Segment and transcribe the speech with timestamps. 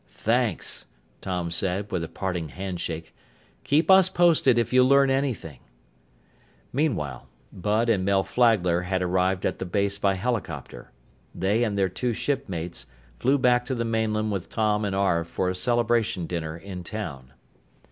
[0.07, 0.87] "Thanks,"
[1.21, 3.13] Tom said with a parting handshake.
[3.63, 5.59] "Keep us posted if you learn anything."
[6.73, 10.89] Meanwhile, Bud and Mel Flagler had arrived at the base by helicopter.
[11.35, 12.87] They and their two shipmates
[13.19, 17.33] flew back to the mainland with Tom and Arv for a celebration dinner in town.